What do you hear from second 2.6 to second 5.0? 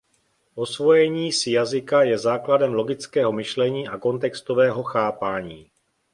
logického myšlení a kontextového